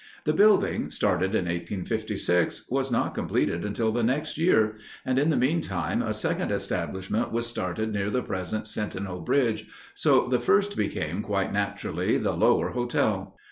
The 0.23 0.33
building, 0.33 0.89
started 0.89 1.35
in 1.35 1.45
1856, 1.45 2.65
was 2.71 2.91
not 2.91 3.13
completed 3.13 3.63
until 3.63 3.91
the 3.91 4.01
next 4.01 4.35
year, 4.35 4.77
and 5.05 5.19
in 5.19 5.29
the 5.29 5.37
meantime 5.37 6.01
a 6.01 6.11
second 6.11 6.49
establishment 6.49 7.31
was 7.31 7.45
started 7.45 7.93
near 7.93 8.09
the 8.09 8.23
present 8.23 8.65
Sentinel 8.65 9.19
Bridge, 9.19 9.67
so 9.93 10.25
the 10.27 10.39
first 10.39 10.75
became, 10.75 11.21
quite 11.21 11.53
naturally, 11.53 12.17
the 12.17 12.31
"Lower 12.33 12.69
Hotel." 12.71 13.37